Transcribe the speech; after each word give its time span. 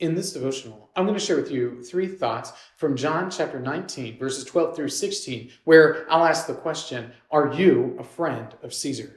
In 0.00 0.14
this 0.14 0.32
devotional, 0.32 0.90
I'm 0.94 1.06
going 1.06 1.18
to 1.18 1.24
share 1.24 1.34
with 1.34 1.50
you 1.50 1.82
three 1.82 2.06
thoughts 2.06 2.52
from 2.76 2.96
John 2.96 3.28
chapter 3.32 3.58
19, 3.58 4.16
verses 4.16 4.44
12 4.44 4.76
through 4.76 4.90
16, 4.90 5.50
where 5.64 6.06
I'll 6.08 6.24
ask 6.24 6.46
the 6.46 6.54
question 6.54 7.10
Are 7.32 7.52
you 7.52 7.96
a 7.98 8.04
friend 8.04 8.54
of 8.62 8.72
Caesar? 8.72 9.16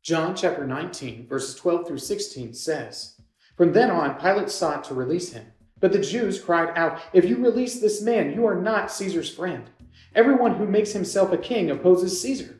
John 0.00 0.36
chapter 0.36 0.64
19, 0.64 1.26
verses 1.26 1.56
12 1.56 1.88
through 1.88 1.98
16 1.98 2.54
says, 2.54 3.20
From 3.56 3.72
then 3.72 3.90
on, 3.90 4.14
Pilate 4.20 4.50
sought 4.50 4.84
to 4.84 4.94
release 4.94 5.32
him. 5.32 5.46
But 5.80 5.90
the 5.90 5.98
Jews 5.98 6.40
cried 6.40 6.78
out, 6.78 7.00
If 7.12 7.24
you 7.24 7.36
release 7.38 7.80
this 7.80 8.00
man, 8.00 8.32
you 8.32 8.46
are 8.46 8.60
not 8.60 8.92
Caesar's 8.92 9.34
friend. 9.34 9.68
Everyone 10.14 10.54
who 10.54 10.66
makes 10.66 10.92
himself 10.92 11.32
a 11.32 11.36
king 11.36 11.72
opposes 11.72 12.22
Caesar. 12.22 12.59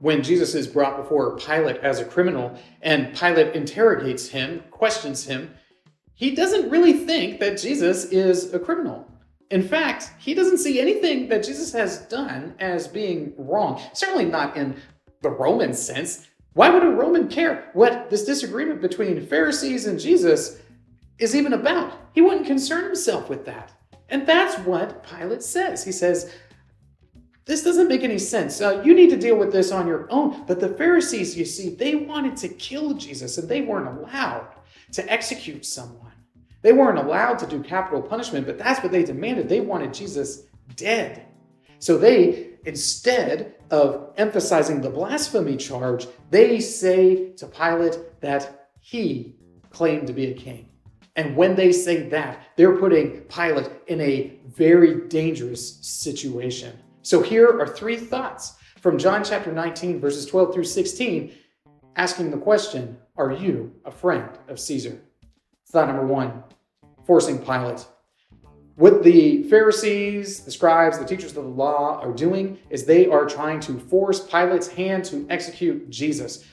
when 0.00 0.22
Jesus 0.22 0.54
is 0.54 0.66
brought 0.66 0.96
before 0.96 1.36
Pilate 1.36 1.76
as 1.78 2.00
a 2.00 2.04
criminal 2.04 2.58
and 2.82 3.14
Pilate 3.14 3.54
interrogates 3.54 4.28
him, 4.28 4.64
questions 4.70 5.24
him, 5.24 5.54
he 6.14 6.34
doesn't 6.34 6.70
really 6.70 6.92
think 6.92 7.38
that 7.40 7.58
Jesus 7.58 8.06
is 8.06 8.52
a 8.52 8.58
criminal. 8.58 9.06
In 9.50 9.62
fact, 9.66 10.10
he 10.18 10.34
doesn't 10.34 10.58
see 10.58 10.80
anything 10.80 11.28
that 11.28 11.44
Jesus 11.44 11.72
has 11.72 12.00
done 12.06 12.54
as 12.60 12.88
being 12.88 13.32
wrong, 13.36 13.80
certainly 13.92 14.24
not 14.24 14.56
in 14.56 14.76
the 15.22 15.30
Roman 15.30 15.74
sense. 15.74 16.28
Why 16.54 16.70
would 16.70 16.82
a 16.82 16.90
Roman 16.90 17.28
care 17.28 17.70
what 17.74 18.10
this 18.10 18.24
disagreement 18.24 18.80
between 18.80 19.26
Pharisees 19.26 19.86
and 19.86 20.00
Jesus 20.00 20.60
is 21.18 21.36
even 21.36 21.52
about? 21.52 21.92
He 22.14 22.20
wouldn't 22.20 22.46
concern 22.46 22.84
himself 22.84 23.28
with 23.28 23.44
that. 23.46 23.72
And 24.08 24.26
that's 24.26 24.58
what 24.66 25.04
Pilate 25.04 25.42
says. 25.42 25.84
He 25.84 25.92
says, 25.92 26.32
this 27.50 27.64
doesn't 27.64 27.88
make 27.88 28.04
any 28.04 28.18
sense. 28.18 28.60
Uh, 28.60 28.80
you 28.84 28.94
need 28.94 29.10
to 29.10 29.16
deal 29.16 29.36
with 29.36 29.50
this 29.50 29.72
on 29.72 29.84
your 29.84 30.06
own. 30.08 30.44
But 30.46 30.60
the 30.60 30.68
Pharisees, 30.68 31.36
you 31.36 31.44
see, 31.44 31.70
they 31.70 31.96
wanted 31.96 32.36
to 32.36 32.48
kill 32.48 32.94
Jesus 32.94 33.38
and 33.38 33.48
they 33.48 33.60
weren't 33.60 33.98
allowed 33.98 34.54
to 34.92 35.12
execute 35.12 35.66
someone. 35.66 36.12
They 36.62 36.72
weren't 36.72 36.98
allowed 36.98 37.40
to 37.40 37.48
do 37.48 37.60
capital 37.60 38.02
punishment, 38.02 38.46
but 38.46 38.56
that's 38.56 38.84
what 38.84 38.92
they 38.92 39.02
demanded. 39.02 39.48
They 39.48 39.60
wanted 39.60 39.92
Jesus 39.92 40.44
dead. 40.76 41.26
So 41.80 41.98
they, 41.98 42.50
instead 42.66 43.56
of 43.72 44.12
emphasizing 44.16 44.80
the 44.80 44.90
blasphemy 44.90 45.56
charge, 45.56 46.06
they 46.30 46.60
say 46.60 47.32
to 47.32 47.48
Pilate 47.48 47.98
that 48.20 48.68
he 48.78 49.34
claimed 49.70 50.06
to 50.06 50.12
be 50.12 50.26
a 50.26 50.34
king. 50.34 50.68
And 51.16 51.36
when 51.36 51.56
they 51.56 51.72
say 51.72 52.08
that, 52.10 52.44
they're 52.54 52.76
putting 52.76 53.22
Pilate 53.22 53.70
in 53.88 54.00
a 54.00 54.38
very 54.46 55.08
dangerous 55.08 55.78
situation. 55.80 56.78
So 57.02 57.22
here 57.22 57.60
are 57.60 57.66
three 57.66 57.96
thoughts 57.96 58.54
from 58.80 58.98
John 58.98 59.24
chapter 59.24 59.50
19, 59.50 60.00
verses 60.00 60.26
12 60.26 60.52
through 60.52 60.64
16, 60.64 61.32
asking 61.96 62.30
the 62.30 62.36
question 62.36 62.98
Are 63.16 63.32
you 63.32 63.72
a 63.86 63.90
friend 63.90 64.28
of 64.48 64.60
Caesar? 64.60 65.00
Thought 65.68 65.88
number 65.88 66.06
one 66.06 66.42
forcing 67.06 67.38
Pilate. 67.38 67.86
What 68.76 69.02
the 69.02 69.42
Pharisees, 69.44 70.40
the 70.40 70.50
scribes, 70.50 70.98
the 70.98 71.04
teachers 71.04 71.36
of 71.36 71.42
the 71.42 71.50
law 71.50 72.00
are 72.00 72.12
doing 72.12 72.58
is 72.68 72.84
they 72.84 73.06
are 73.06 73.26
trying 73.26 73.60
to 73.60 73.78
force 73.78 74.26
Pilate's 74.26 74.68
hand 74.68 75.04
to 75.06 75.26
execute 75.28 75.90
Jesus. 75.90 76.44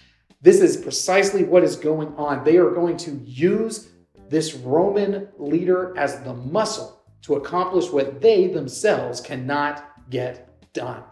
This 0.42 0.62
is 0.62 0.78
precisely 0.78 1.44
what 1.44 1.64
is 1.64 1.76
going 1.76 2.14
on. 2.16 2.44
They 2.44 2.58
are 2.58 2.72
going 2.72 2.98
to 2.98 3.12
use 3.26 3.90
this 4.30 4.56
Roman 4.56 5.28
leader 5.38 5.98
as 5.98 6.22
the 6.22 6.34
muscle 6.34 7.02
to 7.24 7.36
accomplish 7.36 7.92
what 7.92 8.22
they 8.22 8.48
themselves 8.48 9.22
cannot 9.22 9.97
get 10.10 10.74
done. 10.74 11.04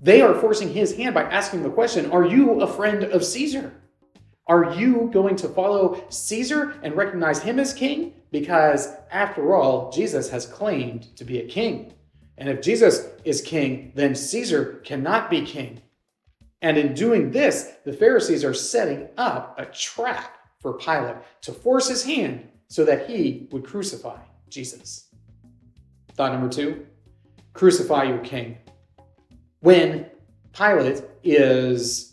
They 0.00 0.20
are 0.20 0.34
forcing 0.34 0.72
his 0.72 0.96
hand 0.96 1.14
by 1.14 1.22
asking 1.22 1.62
the 1.62 1.70
question 1.70 2.10
Are 2.10 2.26
you 2.26 2.60
a 2.60 2.66
friend 2.66 3.04
of 3.04 3.24
Caesar? 3.24 3.72
Are 4.46 4.74
you 4.74 5.08
going 5.12 5.36
to 5.36 5.48
follow 5.48 6.04
Caesar 6.10 6.78
and 6.82 6.94
recognize 6.94 7.42
him 7.42 7.58
as 7.58 7.72
king? 7.72 8.12
Because 8.30 8.88
after 9.10 9.54
all, 9.54 9.90
Jesus 9.90 10.28
has 10.28 10.44
claimed 10.44 11.16
to 11.16 11.24
be 11.24 11.38
a 11.38 11.48
king. 11.48 11.94
And 12.36 12.48
if 12.48 12.60
Jesus 12.60 13.06
is 13.24 13.40
king, 13.40 13.92
then 13.94 14.14
Caesar 14.14 14.82
cannot 14.84 15.30
be 15.30 15.42
king. 15.42 15.80
And 16.60 16.76
in 16.76 16.94
doing 16.94 17.30
this, 17.30 17.72
the 17.84 17.92
Pharisees 17.92 18.44
are 18.44 18.54
setting 18.54 19.08
up 19.16 19.58
a 19.58 19.66
trap 19.66 20.36
for 20.60 20.74
Pilate 20.74 21.16
to 21.42 21.52
force 21.52 21.88
his 21.88 22.04
hand 22.04 22.48
so 22.68 22.84
that 22.84 23.08
he 23.08 23.48
would 23.50 23.64
crucify 23.64 24.18
Jesus. 24.48 25.08
Thought 26.14 26.32
number 26.32 26.48
two 26.48 26.86
crucify 27.54 28.04
your 28.04 28.18
king. 28.18 28.58
When 29.60 30.06
Pilate 30.52 31.02
is 31.22 32.12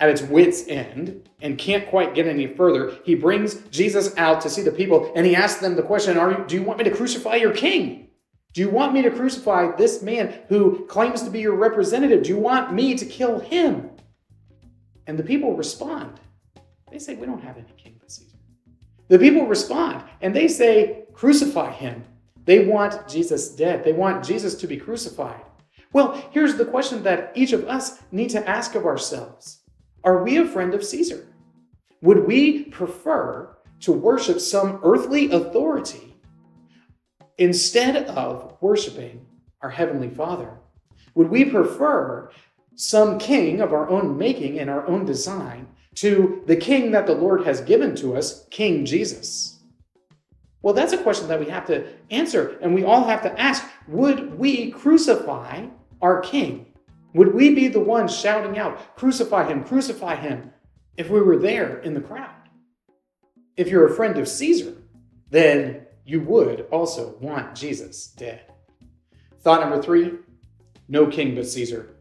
at 0.00 0.08
its 0.08 0.22
wits' 0.22 0.66
end 0.68 1.28
and 1.42 1.58
can't 1.58 1.88
quite 1.88 2.14
get 2.14 2.26
any 2.26 2.46
further, 2.46 2.96
he 3.04 3.14
brings 3.14 3.56
Jesus 3.70 4.16
out 4.16 4.40
to 4.40 4.50
see 4.50 4.62
the 4.62 4.72
people 4.72 5.12
and 5.14 5.26
he 5.26 5.36
asks 5.36 5.60
them 5.60 5.76
the 5.76 5.82
question 5.82 6.16
Are 6.16 6.30
you, 6.30 6.44
Do 6.46 6.54
you 6.54 6.62
want 6.62 6.78
me 6.78 6.84
to 6.84 6.90
crucify 6.90 7.36
your 7.36 7.52
king? 7.52 8.08
Do 8.54 8.62
you 8.62 8.70
want 8.70 8.94
me 8.94 9.02
to 9.02 9.10
crucify 9.10 9.76
this 9.76 10.02
man 10.02 10.40
who 10.48 10.86
claims 10.86 11.22
to 11.22 11.30
be 11.30 11.40
your 11.40 11.54
representative? 11.54 12.22
Do 12.22 12.30
you 12.30 12.38
want 12.38 12.72
me 12.72 12.94
to 12.94 13.04
kill 13.04 13.38
him? 13.38 13.90
And 15.06 15.18
the 15.18 15.22
people 15.22 15.54
respond. 15.54 16.18
They 16.90 16.98
say, 16.98 17.14
We 17.16 17.26
don't 17.26 17.42
have 17.42 17.56
any 17.56 17.72
king 17.76 17.96
but 18.00 18.10
Caesar. 18.10 18.36
The 19.08 19.18
people 19.18 19.46
respond 19.46 20.02
and 20.20 20.34
they 20.34 20.48
say, 20.48 21.04
Crucify 21.12 21.72
him. 21.72 22.04
They 22.48 22.64
want 22.64 23.06
Jesus 23.06 23.50
dead. 23.50 23.84
They 23.84 23.92
want 23.92 24.24
Jesus 24.24 24.54
to 24.54 24.66
be 24.66 24.78
crucified. 24.78 25.42
Well, 25.92 26.14
here's 26.30 26.56
the 26.56 26.64
question 26.64 27.02
that 27.02 27.30
each 27.34 27.52
of 27.52 27.68
us 27.68 27.98
need 28.10 28.30
to 28.30 28.48
ask 28.48 28.74
of 28.74 28.86
ourselves 28.86 29.60
Are 30.02 30.24
we 30.24 30.38
a 30.38 30.46
friend 30.46 30.72
of 30.72 30.82
Caesar? 30.82 31.26
Would 32.00 32.26
we 32.26 32.64
prefer 32.64 33.58
to 33.80 33.92
worship 33.92 34.40
some 34.40 34.80
earthly 34.82 35.30
authority 35.30 36.16
instead 37.36 38.06
of 38.06 38.56
worshiping 38.62 39.26
our 39.60 39.68
Heavenly 39.68 40.08
Father? 40.08 40.54
Would 41.16 41.28
we 41.28 41.44
prefer 41.44 42.30
some 42.76 43.18
king 43.18 43.60
of 43.60 43.74
our 43.74 43.90
own 43.90 44.16
making 44.16 44.58
and 44.58 44.70
our 44.70 44.86
own 44.88 45.04
design 45.04 45.66
to 45.96 46.42
the 46.46 46.56
king 46.56 46.92
that 46.92 47.06
the 47.06 47.14
Lord 47.14 47.44
has 47.44 47.60
given 47.60 47.94
to 47.96 48.16
us, 48.16 48.46
King 48.48 48.86
Jesus? 48.86 49.57
Well, 50.62 50.74
that's 50.74 50.92
a 50.92 51.02
question 51.02 51.28
that 51.28 51.38
we 51.38 51.46
have 51.46 51.66
to 51.66 51.86
answer, 52.10 52.58
and 52.60 52.74
we 52.74 52.84
all 52.84 53.04
have 53.04 53.22
to 53.22 53.40
ask 53.40 53.64
Would 53.86 54.38
we 54.38 54.70
crucify 54.70 55.66
our 56.02 56.20
king? 56.20 56.66
Would 57.14 57.34
we 57.34 57.54
be 57.54 57.68
the 57.68 57.80
ones 57.80 58.16
shouting 58.16 58.58
out, 58.58 58.96
Crucify 58.96 59.48
him, 59.48 59.64
crucify 59.64 60.16
him, 60.16 60.52
if 60.96 61.08
we 61.10 61.20
were 61.20 61.38
there 61.38 61.78
in 61.78 61.94
the 61.94 62.00
crowd? 62.00 62.30
If 63.56 63.68
you're 63.68 63.86
a 63.86 63.94
friend 63.94 64.18
of 64.18 64.28
Caesar, 64.28 64.74
then 65.30 65.86
you 66.04 66.20
would 66.22 66.66
also 66.70 67.16
want 67.20 67.54
Jesus 67.54 68.08
dead. 68.08 68.52
Thought 69.40 69.60
number 69.60 69.82
three 69.82 70.18
no 70.88 71.06
king 71.06 71.34
but 71.34 71.46
Caesar. 71.46 71.94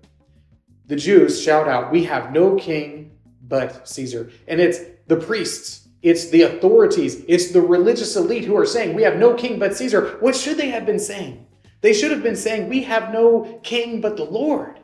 The 0.86 0.96
Jews 0.96 1.42
shout 1.42 1.68
out, 1.68 1.92
We 1.92 2.06
have 2.06 2.32
no 2.32 2.56
king 2.56 3.18
but 3.42 3.88
Caesar. 3.88 4.32
And 4.48 4.62
it's 4.62 4.80
the 5.08 5.18
priests 5.18 5.87
it's 6.02 6.30
the 6.30 6.44
authorities, 6.44 7.24
it's 7.28 7.52
the 7.52 7.62
religious 7.62 8.16
elite 8.16 8.46
who 8.46 8.56
are 8.56 8.66
saying, 8.66 8.96
We 8.96 9.04
have 9.04 9.18
no 9.18 9.34
king 9.34 9.60
but 9.60 9.76
Caesar. 9.76 10.18
What 10.20 10.36
should 10.36 10.58
they 10.58 10.70
have 10.70 10.86
been 10.86 11.00
saying? 11.00 11.46
They 11.82 11.94
should 11.94 12.12
have 12.12 12.24
been 12.24 12.36
saying, 12.36 12.70
We 12.70 12.84
have 12.84 13.12
no 13.12 13.60
king 13.64 14.02
but 14.02 14.18
the 14.18 14.24
Lord. 14.24 14.80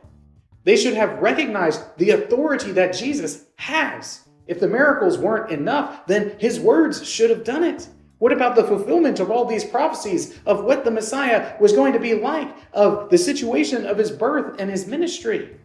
They 0.64 0.76
should 0.76 0.94
have 0.94 1.20
recognized 1.20 1.82
the 1.98 2.10
authority 2.10 2.72
that 2.72 2.94
Jesus 2.94 3.46
has. 3.56 4.20
If 4.46 4.60
the 4.60 4.68
miracles 4.68 5.18
weren't 5.18 5.50
enough, 5.50 6.06
then 6.06 6.36
his 6.38 6.58
words 6.58 7.08
should 7.08 7.30
have 7.30 7.44
done 7.44 7.64
it. 7.64 7.88
What 8.18 8.32
about 8.32 8.56
the 8.56 8.64
fulfillment 8.64 9.20
of 9.20 9.30
all 9.30 9.44
these 9.44 9.64
prophecies 9.64 10.38
of 10.46 10.64
what 10.64 10.84
the 10.84 10.90
Messiah 10.90 11.56
was 11.60 11.72
going 11.72 11.92
to 11.92 11.98
be 11.98 12.14
like, 12.14 12.54
of 12.72 13.10
the 13.10 13.18
situation 13.18 13.86
of 13.86 13.98
his 13.98 14.10
birth 14.10 14.56
and 14.58 14.70
his 14.70 14.86
ministry? 14.86 15.56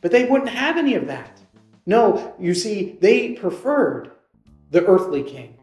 But 0.00 0.10
they 0.10 0.24
wouldn't 0.24 0.50
have 0.50 0.76
any 0.76 0.94
of 0.94 1.06
that. 1.06 1.40
No, 1.86 2.34
you 2.38 2.54
see, 2.54 2.98
they 3.00 3.34
preferred 3.34 4.10
the 4.72 4.84
earthly 4.86 5.22
king. 5.22 5.54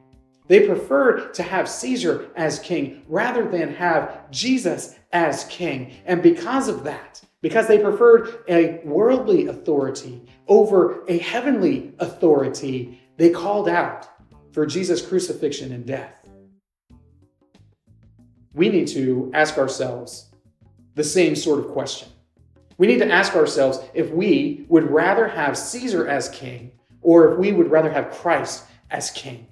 They 0.48 0.66
preferred 0.66 1.34
to 1.34 1.44
have 1.44 1.68
Caesar 1.68 2.30
as 2.36 2.60
king 2.60 3.04
rather 3.08 3.48
than 3.48 3.74
have 3.76 4.32
Jesus 4.32 4.96
as 5.12 5.44
king. 5.46 5.94
And 6.06 6.24
because 6.24 6.68
of 6.68 6.84
that, 6.86 7.22
because 7.42 7.68
they 7.68 7.80
preferred 7.80 8.44
a 8.48 8.82
worldly 8.86 9.48
authority 9.48 10.26
over 10.48 11.04
a 11.08 11.18
heavenly 11.18 11.94
authority, 12.00 13.00
they 13.18 13.30
called 13.30 13.68
out 13.68 14.08
for 14.52 14.66
Jesus' 14.66 15.06
crucifixion 15.06 15.72
and 15.72 15.86
death. 15.86 16.16
We 18.54 18.70
need 18.70 18.88
to 18.90 19.32
ask 19.34 19.58
ourselves 19.58 20.32
the 20.96 21.04
same 21.04 21.36
sort 21.36 21.60
of 21.60 21.70
question. 21.70 22.10
We 22.78 22.88
need 22.88 23.00
to 23.00 23.12
ask 23.12 23.36
ourselves 23.36 23.80
if 23.94 24.10
we 24.10 24.66
would 24.70 24.90
rather 24.90 25.28
have 25.28 25.58
Caesar 25.58 26.08
as 26.08 26.30
king 26.30 26.72
or 27.02 27.32
if 27.32 27.40
we 27.40 27.52
would 27.52 27.70
rather 27.72 27.92
have 27.92 28.12
Christ 28.12 28.66
as 28.92 29.12
king. 29.12 29.48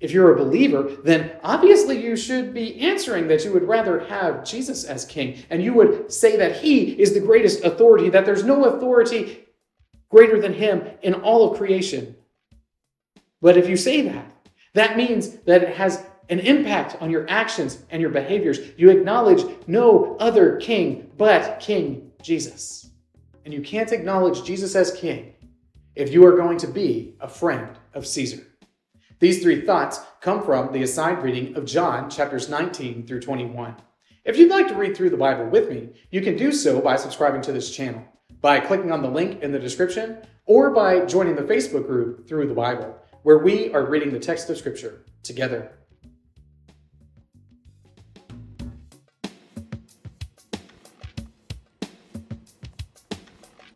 If 0.00 0.12
you're 0.12 0.32
a 0.32 0.38
believer, 0.38 0.96
then 1.04 1.32
obviously 1.42 2.02
you 2.02 2.16
should 2.16 2.54
be 2.54 2.80
answering 2.80 3.28
that 3.28 3.44
you 3.44 3.52
would 3.52 3.68
rather 3.68 4.00
have 4.00 4.44
Jesus 4.44 4.84
as 4.84 5.04
king. 5.04 5.42
And 5.50 5.62
you 5.62 5.74
would 5.74 6.10
say 6.10 6.36
that 6.38 6.56
he 6.56 7.00
is 7.00 7.12
the 7.12 7.20
greatest 7.20 7.64
authority, 7.64 8.08
that 8.08 8.24
there's 8.24 8.44
no 8.44 8.64
authority 8.64 9.46
greater 10.08 10.40
than 10.40 10.54
him 10.54 10.82
in 11.02 11.14
all 11.14 11.50
of 11.50 11.58
creation. 11.58 12.16
But 13.42 13.58
if 13.58 13.68
you 13.68 13.76
say 13.76 14.02
that, 14.02 14.32
that 14.72 14.96
means 14.96 15.36
that 15.40 15.62
it 15.62 15.76
has 15.76 16.04
an 16.30 16.38
impact 16.40 16.96
on 17.00 17.10
your 17.10 17.28
actions 17.28 17.82
and 17.90 18.00
your 18.00 18.10
behaviors. 18.10 18.60
You 18.78 18.90
acknowledge 18.90 19.44
no 19.66 20.16
other 20.18 20.56
king 20.56 21.10
but 21.18 21.60
King 21.60 22.10
Jesus. 22.22 22.90
And 23.44 23.52
you 23.52 23.60
can't 23.60 23.92
acknowledge 23.92 24.44
Jesus 24.44 24.76
as 24.76 24.92
king 24.92 25.34
if 25.94 26.12
you 26.12 26.24
are 26.24 26.36
going 26.36 26.56
to 26.58 26.68
be 26.68 27.16
a 27.20 27.28
friend 27.28 27.76
of 27.94 28.06
Caesar. 28.06 28.46
These 29.20 29.42
three 29.42 29.60
thoughts 29.60 30.00
come 30.22 30.42
from 30.42 30.72
the 30.72 30.82
assigned 30.82 31.22
reading 31.22 31.54
of 31.54 31.66
John 31.66 32.08
chapters 32.08 32.48
19 32.48 33.06
through 33.06 33.20
21. 33.20 33.76
If 34.24 34.38
you'd 34.38 34.50
like 34.50 34.66
to 34.68 34.74
read 34.74 34.96
through 34.96 35.10
the 35.10 35.18
Bible 35.18 35.44
with 35.44 35.68
me, 35.68 35.90
you 36.10 36.22
can 36.22 36.38
do 36.38 36.50
so 36.52 36.80
by 36.80 36.96
subscribing 36.96 37.42
to 37.42 37.52
this 37.52 37.70
channel, 37.70 38.02
by 38.40 38.60
clicking 38.60 38.90
on 38.90 39.02
the 39.02 39.10
link 39.10 39.42
in 39.42 39.52
the 39.52 39.58
description, 39.58 40.22
or 40.46 40.70
by 40.70 41.04
joining 41.04 41.36
the 41.36 41.42
Facebook 41.42 41.86
group 41.86 42.26
Through 42.26 42.48
the 42.48 42.54
Bible, 42.54 42.96
where 43.22 43.36
we 43.36 43.70
are 43.74 43.84
reading 43.84 44.10
the 44.10 44.18
text 44.18 44.48
of 44.48 44.56
Scripture 44.56 45.04
together. 45.22 45.70